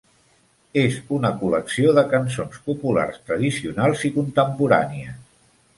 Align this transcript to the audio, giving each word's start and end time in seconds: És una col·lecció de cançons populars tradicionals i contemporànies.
És 0.83 0.95
una 1.17 1.31
col·lecció 1.41 1.93
de 1.99 2.05
cançons 2.15 2.63
populars 2.71 3.21
tradicionals 3.29 4.07
i 4.09 4.13
contemporànies. 4.19 5.27